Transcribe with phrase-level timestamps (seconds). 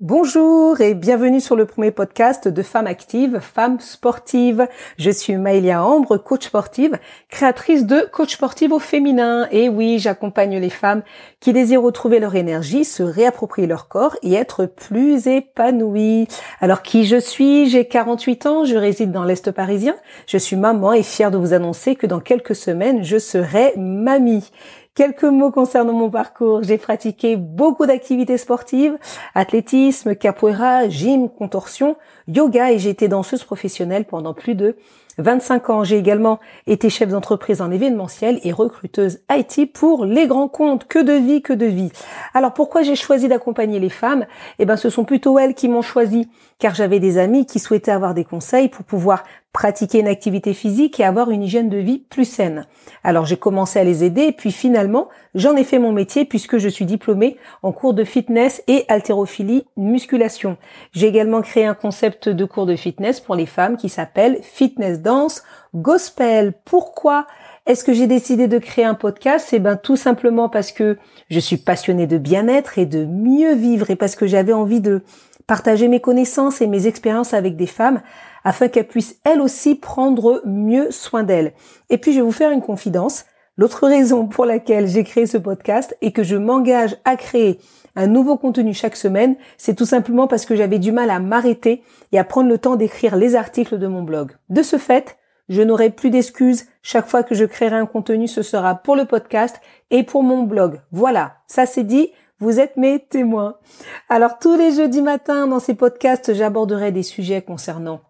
[0.00, 4.66] Bonjour et bienvenue sur le premier podcast de Femmes actives, Femmes sportives.
[4.98, 9.46] Je suis Maëlia Ambre, coach sportive, créatrice de coach sportive au féminin.
[9.52, 11.04] Et oui, j'accompagne les femmes
[11.38, 16.26] qui désirent retrouver leur énergie, se réapproprier leur corps et être plus épanouies.
[16.60, 17.70] Alors qui je suis?
[17.70, 19.94] J'ai 48 ans, je réside dans l'Est parisien.
[20.26, 24.50] Je suis maman et fière de vous annoncer que dans quelques semaines, je serai mamie.
[24.94, 26.62] Quelques mots concernant mon parcours.
[26.62, 28.96] J'ai pratiqué beaucoup d'activités sportives,
[29.34, 31.96] athlétisme, capoeira, gym, contorsion,
[32.28, 34.76] yoga et j'ai été danseuse professionnelle pendant plus de
[35.18, 35.82] 25 ans.
[35.82, 36.38] J'ai également
[36.68, 40.84] été chef d'entreprise en événementiel et recruteuse IT pour les grands comptes.
[40.84, 41.90] Que de vie, que de vie.
[42.32, 44.26] Alors pourquoi j'ai choisi d'accompagner les femmes?
[44.60, 46.28] Eh ben, ce sont plutôt elles qui m'ont choisi,
[46.60, 49.24] car j'avais des amis qui souhaitaient avoir des conseils pour pouvoir
[49.54, 52.66] pratiquer une activité physique et avoir une hygiène de vie plus saine.
[53.04, 56.58] Alors j'ai commencé à les aider et puis finalement j'en ai fait mon métier puisque
[56.58, 60.58] je suis diplômée en cours de fitness et haltérophilie musculation.
[60.92, 65.00] J'ai également créé un concept de cours de fitness pour les femmes qui s'appelle Fitness
[65.00, 66.54] Dance Gospel.
[66.64, 67.28] Pourquoi
[67.66, 69.50] est-ce que j'ai décidé de créer un podcast?
[69.52, 70.98] Eh ben tout simplement parce que
[71.30, 75.02] je suis passionnée de bien-être et de mieux vivre et parce que j'avais envie de
[75.46, 78.00] partager mes connaissances et mes expériences avec des femmes
[78.44, 81.52] afin qu'elles puissent elles aussi prendre mieux soin d'elles.
[81.90, 83.24] Et puis je vais vous faire une confidence.
[83.56, 87.60] L'autre raison pour laquelle j'ai créé ce podcast et que je m'engage à créer
[87.96, 91.82] un nouveau contenu chaque semaine, c'est tout simplement parce que j'avais du mal à m'arrêter
[92.10, 94.32] et à prendre le temps d'écrire les articles de mon blog.
[94.48, 95.16] De ce fait,
[95.48, 96.66] je n'aurai plus d'excuses.
[96.82, 100.42] Chaque fois que je créerai un contenu, ce sera pour le podcast et pour mon
[100.42, 100.80] blog.
[100.90, 102.10] Voilà, ça c'est dit.
[102.40, 103.56] Vous êtes mes témoins.
[104.08, 108.00] Alors tous les jeudis matins dans ces podcasts, j'aborderai des sujets concernant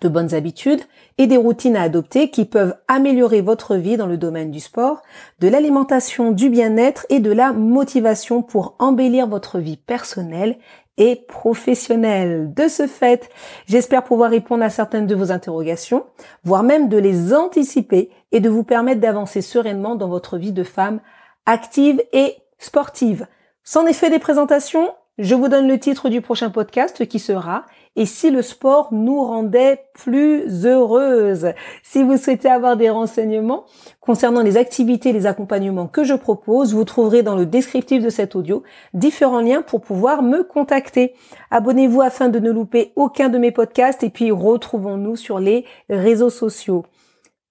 [0.00, 0.82] de bonnes habitudes
[1.18, 5.02] et des routines à adopter qui peuvent améliorer votre vie dans le domaine du sport,
[5.40, 10.58] de l'alimentation, du bien-être et de la motivation pour embellir votre vie personnelle
[10.96, 12.54] et professionnelle.
[12.54, 13.28] De ce fait,
[13.66, 16.04] j'espère pouvoir répondre à certaines de vos interrogations,
[16.44, 20.64] voire même de les anticiper et de vous permettre d'avancer sereinement dans votre vie de
[20.64, 21.00] femme
[21.44, 23.26] active et sportive.
[23.66, 27.64] Sans effet des présentations, je vous donne le titre du prochain podcast qui sera
[27.96, 31.54] Et si le sport nous rendait plus heureuses?
[31.82, 33.64] Si vous souhaitez avoir des renseignements
[34.00, 38.10] concernant les activités et les accompagnements que je propose, vous trouverez dans le descriptif de
[38.10, 41.14] cet audio différents liens pour pouvoir me contacter.
[41.50, 46.28] Abonnez-vous afin de ne louper aucun de mes podcasts et puis retrouvons-nous sur les réseaux
[46.28, 46.84] sociaux.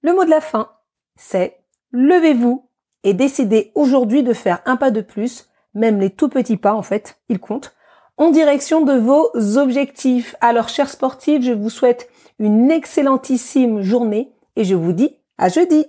[0.03, 0.69] Le mot de la fin,
[1.15, 1.57] c'est
[1.91, 2.69] levez-vous
[3.03, 6.81] et décidez aujourd'hui de faire un pas de plus même les tout petits pas en
[6.81, 7.75] fait, ils comptent,
[8.17, 10.35] en direction de vos objectifs.
[10.41, 15.85] Alors, chers sportifs, je vous souhaite une excellentissime journée et je vous dis à jeudi.